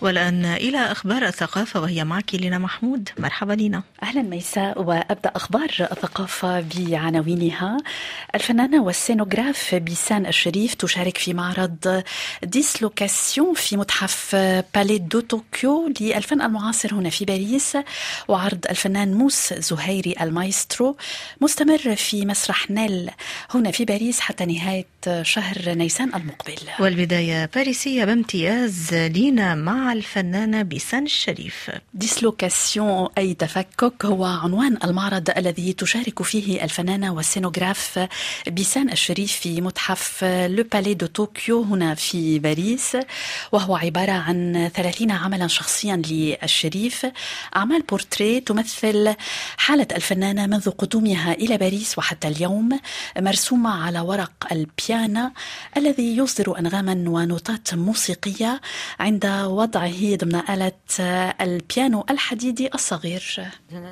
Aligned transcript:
والآن 0.00 0.44
إلى 0.44 0.78
أخبار 0.78 1.26
الثقافة 1.26 1.80
وهي 1.80 2.04
معك 2.04 2.34
لينا 2.34 2.58
محمود. 2.58 3.08
مرحبا 3.18 3.52
لينا 3.52 3.82
أهلا 4.02 4.22
ميساء 4.22 4.82
وأبدأ 4.82 5.32
أخبار 5.36 5.70
الثقافة 5.80 6.60
بعناوينها. 6.60 7.76
الفنانة 8.34 8.82
والسينوغراف 8.82 9.74
بيسان 9.74 10.26
الشريف 10.26 10.74
تشارك 10.74 11.18
في 11.18 11.34
معرض 11.34 12.02
Dislocations 12.42 13.54
في 13.54 13.76
متحف 13.76 14.36
Palais 14.74 14.98
de 14.98 15.20
Tokyo 15.20 15.92
للفن 16.00 16.42
المعاصر 16.42 16.94
هنا 16.94 17.10
في 17.10 17.24
باريس. 17.24 17.76
وعرض 18.28 18.64
الفنان 18.70 19.14
موس 19.14 19.54
زهيري 19.54 20.14
المايسترو 20.20 20.96
مستمر 21.40 21.96
في 21.96 22.26
مسرح 22.26 22.70
نيل 22.70 23.10
هنا 23.54 23.70
في 23.70 23.84
باريس 23.84 24.20
حتى 24.20 24.46
نهاية 24.46 24.86
شهر 25.22 25.74
نيسان 25.74 26.14
المقبل. 26.14 26.56
والبداية 26.80 27.50
باريسية 27.54 28.04
بامتياز 28.04 28.94
لينا 28.94 29.54
مع 29.54 29.87
الفنانة 29.92 30.62
بيسان 30.62 31.04
الشريف. 31.04 31.70
Dislocations 31.94 33.08
أي 33.18 33.34
تفكك 33.34 34.04
هو 34.04 34.24
عنوان 34.24 34.78
المعرض 34.84 35.30
الذي 35.36 35.72
تشارك 35.72 36.22
فيه 36.22 36.64
الفنانة 36.64 37.14
والسينوغراف 37.14 38.08
بيسان 38.46 38.90
الشريف 38.92 39.32
في 39.32 39.60
متحف 39.60 40.24
Le 40.24 40.64
Palais 40.72 40.94
de 40.94 41.06
Tokyo 41.06 41.62
هنا 41.62 41.94
في 41.94 42.38
باريس 42.38 42.96
وهو 43.52 43.76
عبارة 43.76 44.12
عن 44.12 44.70
30 44.74 45.10
عملا 45.10 45.46
شخصيا 45.46 45.96
للشريف. 45.96 47.06
أعمال 47.56 47.82
بورتريه 47.82 48.38
تمثل 48.44 49.14
حالة 49.56 49.86
الفنانة 49.92 50.46
منذ 50.46 50.70
قدومها 50.70 51.32
إلى 51.32 51.56
باريس 51.56 51.98
وحتى 51.98 52.28
اليوم 52.28 52.80
مرسومة 53.18 53.84
على 53.84 54.00
ورق 54.00 54.32
البيانا 54.52 55.32
الذي 55.76 56.16
يصدر 56.16 56.58
أنغاما 56.58 57.04
ونوتات 57.06 57.74
موسيقية 57.74 58.60
عند 59.00 59.26
وضعه 59.78 60.16
ضمن 60.16 60.42
آلة 60.50 60.72
البيانو 61.40 62.04
الحديدي 62.10 62.70
الصغير. 62.74 63.22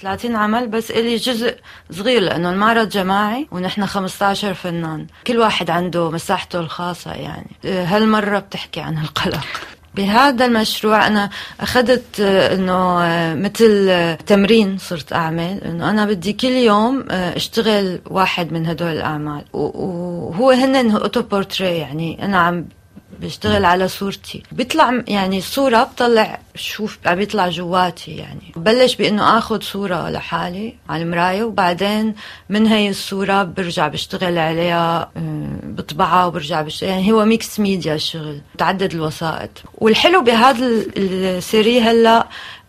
30 0.00 0.36
عمل 0.36 0.68
بس 0.68 0.90
إلي 0.90 1.16
جزء 1.16 1.56
صغير 1.90 2.22
لأنه 2.22 2.50
المعرض 2.50 2.88
جماعي 2.88 3.48
ونحن 3.52 3.86
15 3.86 4.54
فنان. 4.54 5.06
كل 5.26 5.38
واحد 5.38 5.70
عنده 5.70 6.10
مساحته 6.10 6.60
الخاصة 6.60 7.12
يعني. 7.12 7.50
هالمرة 7.64 8.38
بتحكي 8.38 8.80
عن 8.80 8.98
القلق 8.98 9.46
بهذا 9.94 10.46
المشروع 10.46 11.06
أنا 11.06 11.30
أخذت 11.60 12.20
إنه 12.20 12.98
مثل 13.34 14.16
تمرين 14.26 14.78
صرت 14.78 15.12
أعمل. 15.12 15.60
إنه 15.64 15.90
أنا 15.90 16.04
بدي 16.06 16.32
كل 16.32 16.48
يوم 16.48 17.04
أشتغل 17.10 18.00
واحد 18.06 18.52
من 18.52 18.66
هدول 18.66 18.92
الأعمال. 18.92 19.44
وهو 19.52 20.50
هن 20.50 20.90
أوتو 20.90 21.22
بورتري 21.22 21.78
يعني 21.78 22.24
أنا 22.24 22.38
عم 22.38 22.68
بشتغل 23.20 23.64
على 23.64 23.88
صورتي. 23.88 24.42
بيطلع 24.52 25.02
يعني 25.08 25.38
الصورة 25.38 25.82
بطلع 25.82 26.40
شوف 26.54 26.98
عم 27.06 27.14
بيطلع 27.14 27.48
جواتي 27.48 28.10
يعني. 28.10 28.52
ببلش 28.56 28.94
بإنه 28.94 29.38
آخذ 29.38 29.60
صورة 29.60 30.10
لحالي 30.10 30.74
على 30.88 31.02
المراية 31.02 31.44
وبعدين 31.44 32.14
من 32.48 32.66
هي 32.66 32.88
الصورة 32.90 33.42
برجع 33.42 33.88
بشتغل 33.88 34.38
عليها 34.38 35.10
بطبعها 35.62 36.26
وبرجع 36.26 36.62
بشتغل 36.62 36.90
يعني 36.90 37.12
هو 37.12 37.24
mix 37.24 37.60
media 37.60 37.94
الشغل 37.94 38.40
متعدد 38.54 38.94
الوسائط. 38.94 39.50
والحلو 39.74 40.22
بهذا 40.22 40.66
ال 40.96 41.10
série 41.10 41.80
هلأ 41.80 42.26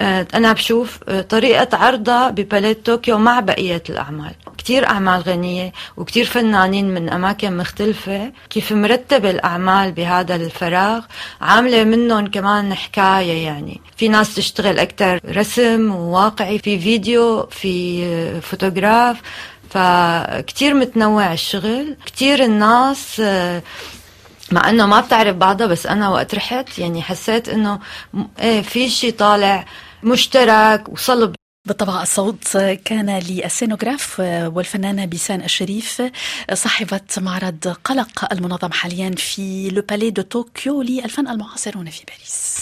أنا 0.00 0.52
بشوف 0.52 0.98
طريقة 1.28 1.76
عرضها 1.76 2.30
ب 2.30 2.38
Palais 2.38 2.86
de 2.86 2.95
Tokyo 2.95 3.18
مع 3.18 3.40
بقية 3.40 3.82
الأعمال. 3.90 4.32
كتير 4.58 4.86
أعمال 4.86 5.20
غنية 5.20 5.72
وكتير 5.96 6.24
فنانين 6.24 6.94
من 6.94 7.08
أماكن 7.08 7.56
مختلفة. 7.56 8.32
كيف 8.50 8.72
مرتبة 8.72 9.30
الأعمال 9.30 9.92
بهذا 9.92 10.36
الفراغ؟ 10.36 11.00
عاملة 11.40 11.84
منهم 11.84 12.26
كمان 12.26 12.74
حكاية 12.74 13.44
يعني. 13.44 13.80
في 13.96 14.08
ناس 14.08 14.34
تشتغل 14.34 14.78
أكتر 14.78 15.20
رسم 15.28 15.94
وواقعي 15.94 16.58
في 16.58 16.78
فيديو 16.80 17.46
في 17.46 18.40
فوتوغراف. 18.40 19.16
فكتير 19.70 20.74
متنوع 20.74 21.32
الشغل. 21.32 21.96
كتير 22.06 22.44
الناس 22.44 23.22
مع 24.52 24.70
إنه 24.70 24.86
ما 24.86 25.00
بتعرف 25.00 25.36
بعضها 25.36 25.66
بس 25.66 25.86
أنا 25.86 26.08
وقت 26.08 26.34
رحت 26.34 26.78
يعني 26.78 27.02
حسيت 27.02 27.48
إنه 27.48 27.78
إيه 28.40 28.62
في 28.62 28.88
شيء 28.88 29.12
طالع 29.12 29.64
مشترك 30.02 30.88
وصلب. 30.88 31.34
بالطبع 31.66 32.02
الصوت 32.02 32.56
كان 32.84 33.18
للسينوغراف 33.18 34.20
والفنانة 34.20 35.04
بيسان 35.04 35.42
الشريف 35.42 36.02
صاحبة 36.54 37.00
معرض 37.18 37.76
قلق 37.84 38.32
المنظم 38.32 38.72
حاليا 38.72 39.14
في 39.18 39.70
Le 39.70 39.82
Palais 39.82 40.10
de 40.10 40.22
Tokyo 40.22 40.82
للفن 40.82 41.28
المعاصر 41.28 41.76
هنا 41.76 41.90
في 41.90 42.04
باريس. 42.08 42.60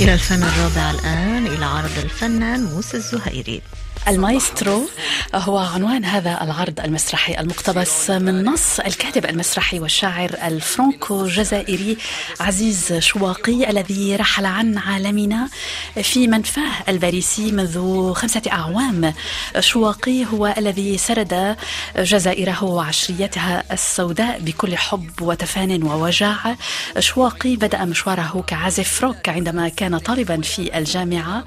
إلى 0.00 0.14
الفن 0.14 0.42
الرابع 0.42 0.90
الآن 0.90 1.46
إلى 1.46 1.64
عرض 1.64 1.98
الفنان 2.04 2.64
موسى 2.64 2.96
الزهيري. 2.96 3.62
المايسترو 4.08 4.88
هو 5.34 5.58
عنوان 5.58 6.04
هذا 6.04 6.38
العرض 6.42 6.80
المسرحي 6.80 7.40
المقتبس 7.40 8.10
من 8.10 8.44
نص 8.44 8.80
الكاتب 8.80 9.26
المسرحي 9.26 9.80
والشاعر 9.80 10.30
الفرنكو 10.44 11.26
جزائري 11.26 11.96
عزيز 12.40 12.92
شواقي 12.98 13.70
الذي 13.70 14.16
رحل 14.16 14.46
عن 14.46 14.78
عالمنا 14.78 15.48
في 16.02 16.26
منفاه 16.26 16.72
الباريسي 16.88 17.52
منذ 17.52 18.12
خمسة 18.12 18.42
أعوام. 18.52 19.14
شواقي 19.60 20.26
هو 20.26 20.54
الذي 20.58 20.98
سرد 20.98 21.56
جزائره 21.96 22.64
وعشريتها 22.64 23.64
السوداء 23.72 24.40
بكل 24.40 24.76
حب 24.76 25.22
وتفان 25.22 25.82
ووجاع. 25.82 26.56
شواقي 26.98 27.56
بدأ 27.56 27.84
مشواره 27.84 28.44
كعازف 28.46 29.04
روك 29.04 29.28
عندما 29.28 29.68
كان 29.68 29.98
طالبا 29.98 30.40
في 30.40 30.78
الجامعة 30.78 31.44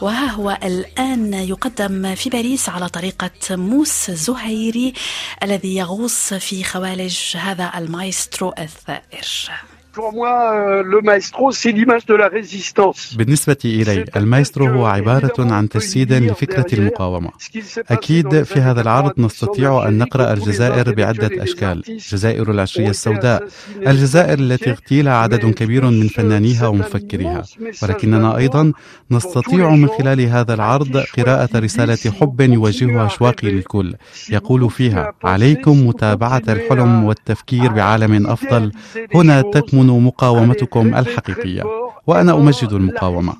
وها 0.00 0.26
هو 0.26 0.58
الآن 0.64 1.34
يقدم 1.34 2.14
في 2.14 2.30
باريس 2.30 2.68
على 2.68 2.88
طريقة 2.88 3.27
موس 3.50 4.10
زهيري 4.10 4.92
الذي 5.42 5.76
يغوص 5.76 6.34
في 6.34 6.64
خوالج 6.64 7.36
هذا 7.36 7.72
المايسترو 7.74 8.54
الثائر. 8.58 9.50
بالنسبة 13.16 13.56
إلي 13.64 14.04
المايسترو 14.16 14.66
هو 14.66 14.86
عبارة 14.86 15.52
عن 15.52 15.68
تجسيد 15.68 16.12
لفكرة 16.12 16.66
المقاومة. 16.72 17.30
أكيد 17.90 18.42
في 18.42 18.60
هذا 18.60 18.80
العرض 18.80 19.12
نستطيع 19.18 19.88
أن 19.88 19.98
نقرأ 19.98 20.32
الجزائر 20.32 20.94
بعدة 20.94 21.42
أشكال 21.42 21.82
جزائر 22.12 22.50
العشرية 22.50 22.90
السوداء. 22.90 23.48
الجزائر 23.86 24.38
التي 24.38 24.70
اغتيل 24.70 25.08
عدد 25.08 25.54
كبير 25.54 25.84
من 25.84 26.08
فنانيها 26.08 26.66
ومفكريها. 26.66 27.42
ولكننا 27.82 28.36
أيضا 28.36 28.72
نستطيع 29.10 29.70
من 29.70 29.88
خلال 29.88 30.20
هذا 30.20 30.54
العرض 30.54 30.96
قراءة 31.16 31.58
رسالة 31.58 32.12
حب 32.20 32.40
يوجهها 32.40 33.08
شواقي 33.08 33.50
للكل 33.50 33.94
يقول 34.30 34.70
فيها 34.70 35.12
عليكم 35.24 35.86
متابعة 35.86 36.42
الحلم 36.48 37.04
والتفكير 37.04 37.72
بعالم 37.72 38.26
أفضل. 38.26 38.72
هنا 39.14 39.42
تكمن 39.42 39.87
مقاومتكم 39.90 40.94
الحقيقية 40.94 41.62
وأنا 42.06 42.32
أمجد 42.34 42.72
المقاومة. 42.72 43.32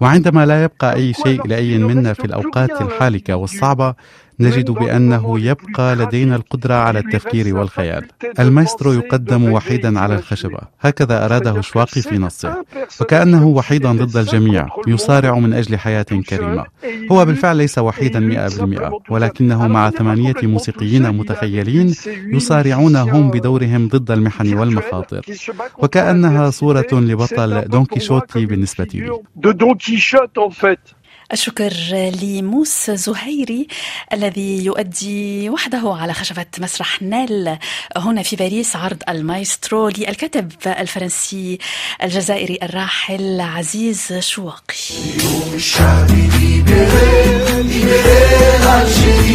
وعندما 0.00 0.46
لا 0.46 0.62
يبقى 0.64 0.94
أي 0.94 1.12
شيء 1.12 1.46
لأي 1.46 1.78
منا 1.78 2.12
في 2.12 2.24
الأوقات 2.24 2.82
الحالكة 2.82 3.36
والصعبة 3.36 3.94
نجد 4.40 4.70
بأنه 4.70 5.40
يبقى 5.40 5.96
لدينا 5.96 6.36
القدرة 6.36 6.74
على 6.74 6.98
التفكير 6.98 7.56
والخيال. 7.56 8.04
المايسترو 8.38 8.92
يقدم 8.92 9.52
وحيدا 9.52 10.00
على 10.00 10.14
الخشبة. 10.14 10.58
هكذا 10.80 11.24
أراده 11.24 11.60
شواقي 11.60 12.00
في 12.02 12.18
نصه. 12.18 12.64
وكأنه 13.00 13.46
وحيدا 13.46 13.92
ضد 13.92 14.16
الجميع. 14.16 14.68
يصارع 14.86 15.38
من 15.38 15.52
أجل 15.52 15.78
حياة 15.78 16.02
كريمة. 16.02 16.64
هو 17.12 17.24
بالفعل 17.24 17.56
ليس 17.56 17.78
وحيدا 17.78 18.20
100% 18.20 18.92
ولكنه 19.10 19.68
مع 19.68 19.90
ثمانية 19.90 20.34
موسيقيين 20.42 21.10
متخيلين 21.10 21.94
يصارعون 22.26 22.96
هم 22.96 23.30
بدورهم 23.30 23.88
ضد 23.88 24.10
المحن 24.10 24.54
والمخاطر. 24.54 25.20
وكأنها 25.78 26.50
صورة 26.50 26.86
لبطل 26.92 27.64
دون 27.68 27.84
كيشوتي 27.84 28.46
بالنسبة 28.46 28.84
لي. 28.94 29.20
الشكر 31.32 31.72
لموس 32.22 32.90
زهيري 32.90 33.66
الذي 34.12 34.64
يؤدي 34.64 35.50
وحده 35.50 35.96
على 36.00 36.12
خشبة 36.12 36.46
مسرح 36.58 37.02
نيل 37.02 37.56
هنا 37.96 38.22
في 38.22 38.36
باريس 38.36 38.76
عرض 38.76 39.02
المايسترو 39.08 39.88
للكاتب 39.88 40.52
الفرنسي 40.66 41.58
الجزائري 42.02 42.58
الراحل 42.62 43.40
عزيز 43.40 44.12
شواقي 44.18 44.74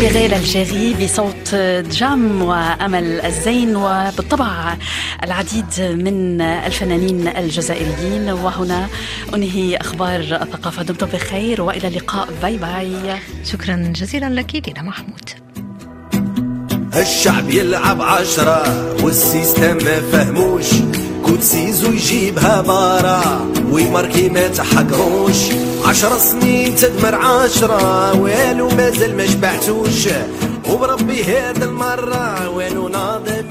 Libérez 0.00 0.36
l'Algérie 0.36 1.04
بصوت 1.04 1.54
جام 1.90 2.42
وأمل 2.42 3.20
زين 3.20 3.76
وبالطبع 3.76 4.76
العديد 5.24 5.80
من 5.80 6.40
الفنانين 6.40 7.28
الجزائريين 7.28 8.30
وهنا 8.30 8.88
أنهي 9.34 9.76
أخبار 9.76 10.20
الثقافة. 10.20 10.82
دمتم 10.82 11.06
بخير 11.06 11.62
وإلى 11.62 11.77
والى 11.78 11.88
اللقاء. 11.88 12.28
bye 12.42 12.56
bye 12.56 13.18
شكرا 13.44 13.92
جزيلا 13.96 14.30
لك 14.30 14.56
لينا 14.56 14.82
محمود. 14.82 15.30
الشعب 16.96 17.50
يلعب 17.50 18.02
عشرة 18.02 18.62
والسيستم 19.04 19.76
ما 19.76 20.00
فهموش 20.12 20.66
coup 21.26 21.46
de 21.46 21.56
ciseaux 21.56 21.92
يجيبها 21.92 22.60
بارا 22.60 23.50
ويماركي 23.70 24.28
ما 24.28 24.48
تحقروش 24.48 25.36
عشر 25.84 26.18
سنين 26.18 26.76
تدمر 26.76 27.14
عشرة 27.14 28.20
والو 28.20 28.68
مازال 28.68 29.16
ما 29.16 29.26
شبعتوش. 29.26 30.08
وبربي 30.70 31.24
هاد 31.24 31.62
المرة 31.62 32.48
والو 32.48 32.88
ناضي 32.88 33.42